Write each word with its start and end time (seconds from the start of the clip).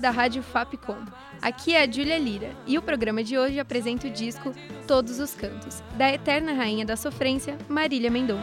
Da 0.00 0.10
Rádio 0.10 0.42
Fapcom. 0.42 0.98
Aqui 1.40 1.74
é 1.74 1.82
a 1.82 1.90
Júlia 1.90 2.18
Lira 2.18 2.50
e 2.66 2.76
o 2.76 2.82
programa 2.82 3.22
de 3.22 3.38
hoje 3.38 3.58
apresenta 3.58 4.06
o 4.06 4.10
disco 4.10 4.52
Todos 4.86 5.18
os 5.18 5.34
Cantos, 5.34 5.82
da 5.96 6.12
eterna 6.12 6.52
rainha 6.52 6.84
da 6.84 6.96
sofrência, 6.96 7.56
Marília 7.68 8.10
Mendonça. 8.10 8.42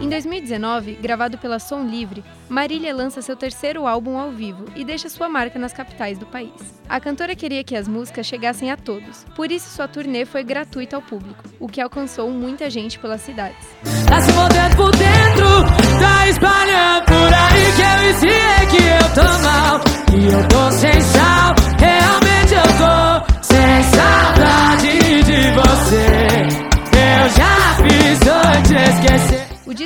Em 0.00 0.08
2019, 0.08 0.94
gravado 0.94 1.38
pela 1.38 1.58
Som 1.58 1.84
Livre, 1.84 2.24
Marília 2.48 2.94
lança 2.94 3.22
seu 3.22 3.36
terceiro 3.36 3.86
álbum 3.86 4.18
ao 4.18 4.30
vivo 4.30 4.64
e 4.76 4.84
deixa 4.84 5.08
sua 5.08 5.28
marca 5.28 5.58
nas 5.58 5.72
capitais 5.72 6.18
do 6.18 6.26
país. 6.26 6.52
A 6.88 7.00
cantora 7.00 7.34
queria 7.34 7.64
que 7.64 7.76
as 7.76 7.88
músicas 7.88 8.26
chegassem 8.26 8.70
a 8.70 8.76
todos, 8.76 9.24
por 9.36 9.50
isso 9.50 9.70
sua 9.70 9.88
turnê 9.88 10.24
foi 10.24 10.42
gratuita 10.44 10.96
ao 10.96 11.02
público, 11.02 11.44
o 11.58 11.68
que 11.68 11.80
alcançou 11.80 12.30
muita 12.30 12.68
gente 12.68 12.98
pelas 12.98 13.22
cidades. 13.22 13.66
Tá 14.08 14.20
se 14.20 14.32
por 14.76 14.90
dentro, 14.90 15.64
tá 15.98 16.28
espalhando 16.28 17.01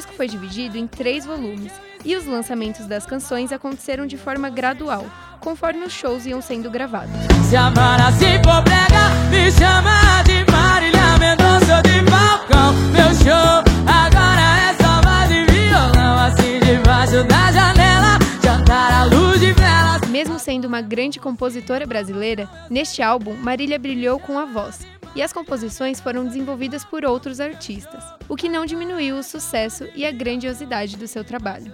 disco 0.06 0.14
foi 0.14 0.28
dividido 0.28 0.78
em 0.78 0.86
três 0.86 1.24
volumes 1.24 1.72
e 2.04 2.14
os 2.14 2.24
lançamentos 2.24 2.86
das 2.86 3.04
canções 3.04 3.52
aconteceram 3.52 4.06
de 4.06 4.16
forma 4.16 4.48
gradual, 4.48 5.04
conforme 5.40 5.84
os 5.84 5.92
shows 5.92 6.24
iam 6.26 6.40
sendo 6.40 6.70
gravados. 6.70 7.10
Se 7.42 7.56
for 8.44 8.62
brega, 8.62 9.10
me 9.30 9.50
chama 9.50 10.22
de 10.22 10.50
Marília 10.50 11.18
Mendonça 11.18 11.82
de 11.82 12.10
Falcão. 12.10 12.72
Meu 12.92 13.14
show 13.14 13.62
agora 13.86 14.70
é 14.70 14.74
só 14.82 15.00
voz 15.02 15.30
e 15.30 15.44
violão, 15.52 16.18
assim 16.26 16.60
debaixo 16.60 17.24
da 17.24 17.52
janela, 17.52 18.18
jantar 18.42 18.92
à 18.92 19.04
luz 19.04 19.40
de 19.40 19.52
velas. 19.52 20.08
Mesmo 20.08 20.38
sendo 20.38 20.66
uma 20.66 20.80
grande 20.80 21.18
compositora 21.18 21.86
brasileira, 21.86 22.48
neste 22.70 23.02
álbum 23.02 23.34
Marília 23.34 23.78
brilhou 23.78 24.18
com 24.18 24.38
a 24.38 24.44
voz, 24.44 24.86
e 25.16 25.22
as 25.22 25.32
composições 25.32 25.98
foram 25.98 26.26
desenvolvidas 26.26 26.84
por 26.84 27.04
outros 27.04 27.40
artistas, 27.40 28.04
o 28.28 28.36
que 28.36 28.50
não 28.50 28.66
diminuiu 28.66 29.16
o 29.16 29.22
sucesso 29.22 29.88
e 29.94 30.04
a 30.04 30.12
grandiosidade 30.12 30.94
do 30.96 31.08
seu 31.08 31.24
trabalho. 31.24 31.72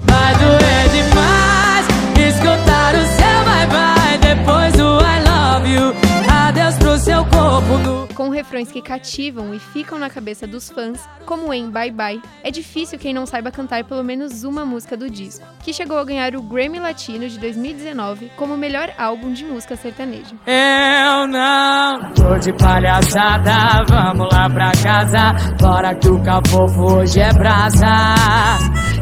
Nu. 7.61 8.09
Com 8.15 8.29
refrões 8.29 8.71
que 8.71 8.83
cativam 8.83 9.55
e 9.55 9.59
ficam 9.59 9.99
na 9.99 10.09
cabeça 10.11 10.47
dos 10.47 10.71
fãs, 10.71 11.01
como 11.25 11.53
em 11.53 11.71
Bye 11.71 11.91
Bye, 11.91 12.23
é 12.43 12.51
difícil 12.51 12.99
quem 12.99 13.15
não 13.15 13.27
saiba 13.27 13.51
cantar 13.51 13.85
pelo 13.85 14.05
menos 14.05 14.45
uma 14.45 14.65
música 14.65 14.97
do 14.97 15.09
disco, 15.09 15.47
que 15.63 15.73
chegou 15.73 15.99
a 15.99 16.05
ganhar 16.05 16.37
o 16.37 16.43
Grammy 16.43 16.79
Latino 16.79 17.29
de 17.29 17.39
2019 17.39 18.31
como 18.37 18.57
melhor 18.57 18.93
álbum 18.99 19.33
de 19.33 19.45
música 19.45 19.77
sertaneja. 19.77 20.35
Eu 20.47 21.27
não 21.27 22.13
tô 22.13 22.39
de 22.39 22.53
palhaçada, 22.53 23.85
vamos 23.89 24.29
lá 24.33 24.49
pra 24.49 24.73
casa. 24.83 25.33
Bora 25.59 25.95
que 25.95 26.09
o 26.09 26.23
cafofo 26.23 26.95
hoje 26.95 27.21
é 27.21 27.33
brasa. 27.33 27.87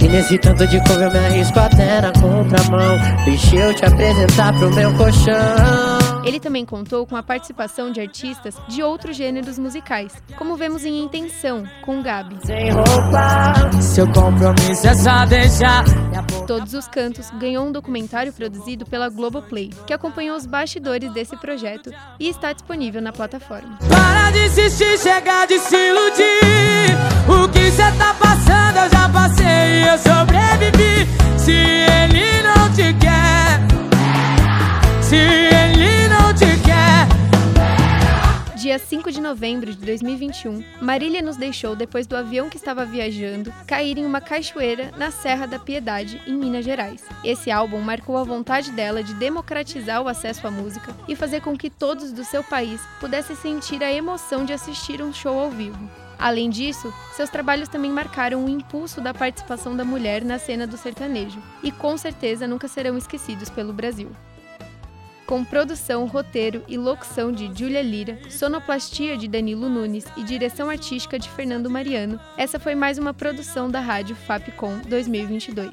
E 0.00 0.08
nesse 0.08 0.38
tanto 0.38 0.66
de 0.66 0.78
couve 0.84 1.02
eu 1.02 1.10
me 1.10 1.18
arrisco 1.18 1.58
até 1.60 2.00
na 2.00 2.12
contramão 2.12 2.96
Deixa 3.24 3.56
eu 3.56 3.74
te 3.74 3.84
apresentar 3.84 4.54
pro 4.54 4.74
meu 4.74 4.90
colchão 4.94 5.99
Ele 6.24 6.38
também 6.38 6.64
contou 6.64 7.06
com 7.06 7.16
a 7.16 7.22
participação 7.22 7.90
de 7.90 8.00
artistas 8.00 8.54
de 8.68 8.82
outros 8.82 9.16
gêneros 9.16 9.58
musicais, 9.58 10.12
como 10.36 10.56
vemos 10.56 10.84
em 10.84 11.02
Intenção, 11.02 11.64
com 11.82 12.02
Gabi. 12.02 12.36
É 12.48 12.70
Todos 16.46 16.74
os 16.74 16.86
Cantos 16.88 17.30
ganhou 17.38 17.66
um 17.66 17.72
documentário 17.72 18.32
produzido 18.32 18.84
pela 18.84 19.08
Globoplay, 19.08 19.70
que 19.86 19.92
acompanhou 19.92 20.36
os 20.36 20.46
bastidores 20.46 21.12
desse 21.12 21.36
projeto 21.36 21.90
e 22.18 22.28
está 22.28 22.52
disponível 22.52 23.00
na 23.00 23.12
plataforma. 23.12 23.78
Para 23.88 24.30
de 24.30 24.46
insistir, 24.46 24.98
chega 24.98 25.46
de 25.46 25.58
se 25.58 25.76
iludir. 25.76 26.96
O 27.28 27.48
que 27.48 27.70
cê 27.70 27.90
tá 27.98 28.14
passando 28.14 28.78
eu 28.78 28.90
já 28.90 29.08
passei 29.08 29.46
e 29.46 29.88
eu 29.88 29.98
sobrevivi. 29.98 31.08
Se 31.38 31.52
ele 31.52 32.42
não 32.42 32.72
te 32.72 32.92
quer, 32.94 33.60
se 35.02 35.39
Dia 38.70 38.78
5 38.78 39.10
de 39.10 39.20
novembro 39.20 39.74
de 39.74 39.84
2021, 39.84 40.62
Marília 40.80 41.20
nos 41.20 41.36
deixou 41.36 41.74
depois 41.74 42.06
do 42.06 42.14
avião 42.14 42.48
que 42.48 42.56
estava 42.56 42.84
viajando 42.84 43.52
cair 43.66 43.98
em 43.98 44.06
uma 44.06 44.20
cachoeira 44.20 44.92
na 44.96 45.10
Serra 45.10 45.44
da 45.44 45.58
Piedade, 45.58 46.22
em 46.24 46.34
Minas 46.34 46.64
Gerais. 46.64 47.02
Esse 47.24 47.50
álbum 47.50 47.80
marcou 47.80 48.16
a 48.16 48.22
vontade 48.22 48.70
dela 48.70 49.02
de 49.02 49.12
democratizar 49.14 50.00
o 50.00 50.06
acesso 50.06 50.46
à 50.46 50.52
música 50.52 50.94
e 51.08 51.16
fazer 51.16 51.40
com 51.40 51.58
que 51.58 51.68
todos 51.68 52.12
do 52.12 52.22
seu 52.22 52.44
país 52.44 52.80
pudessem 53.00 53.34
sentir 53.34 53.82
a 53.82 53.92
emoção 53.92 54.44
de 54.44 54.52
assistir 54.52 55.02
um 55.02 55.12
show 55.12 55.36
ao 55.36 55.50
vivo. 55.50 55.90
Além 56.16 56.48
disso, 56.48 56.94
seus 57.16 57.28
trabalhos 57.28 57.68
também 57.68 57.90
marcaram 57.90 58.44
o 58.44 58.48
impulso 58.48 59.00
da 59.00 59.12
participação 59.12 59.74
da 59.76 59.84
mulher 59.84 60.24
na 60.24 60.38
cena 60.38 60.64
do 60.64 60.76
sertanejo 60.76 61.42
e 61.60 61.72
com 61.72 61.98
certeza 61.98 62.46
nunca 62.46 62.68
serão 62.68 62.96
esquecidos 62.96 63.50
pelo 63.50 63.72
Brasil. 63.72 64.12
Com 65.30 65.44
produção, 65.44 66.06
roteiro 66.06 66.64
e 66.66 66.76
locução 66.76 67.30
de 67.30 67.48
Júlia 67.56 67.80
Lira, 67.80 68.18
sonoplastia 68.28 69.16
de 69.16 69.28
Danilo 69.28 69.68
Nunes 69.68 70.04
e 70.16 70.24
direção 70.24 70.68
artística 70.68 71.20
de 71.20 71.28
Fernando 71.28 71.70
Mariano, 71.70 72.18
essa 72.36 72.58
foi 72.58 72.74
mais 72.74 72.98
uma 72.98 73.14
produção 73.14 73.70
da 73.70 73.78
Rádio 73.78 74.16
Fapcom 74.16 74.80
2022. 74.88 75.70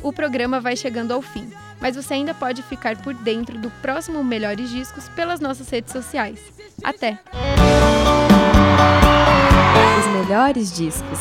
O 0.00 0.12
programa 0.12 0.60
vai 0.60 0.76
chegando 0.76 1.10
ao 1.10 1.20
fim, 1.20 1.50
mas 1.80 1.96
você 1.96 2.14
ainda 2.14 2.32
pode 2.32 2.62
ficar 2.62 3.02
por 3.02 3.12
dentro 3.12 3.58
do 3.58 3.68
próximo 3.82 4.22
Melhores 4.22 4.70
Discos 4.70 5.08
pelas 5.08 5.40
nossas 5.40 5.68
redes 5.68 5.92
sociais. 5.92 6.38
Até! 6.80 7.18
Os 9.98 10.06
melhores 10.20 10.72
discos. 10.72 11.18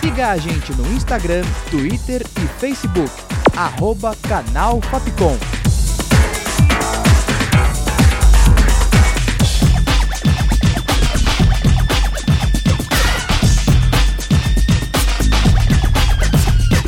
Siga 0.00 0.30
a 0.30 0.36
gente 0.36 0.72
no 0.72 0.84
Instagram, 0.94 1.44
Twitter 1.70 2.22
e 2.42 2.58
Facebook. 2.58 3.31
Arroba 3.56 4.16
Canal 4.16 4.80
Fapcom. 4.80 5.36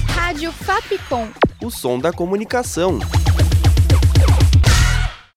Rádio 0.09 0.51
Fapcom. 0.53 1.29
O 1.63 1.71
som 1.71 1.99
da 1.99 2.11
comunicação. 2.13 2.99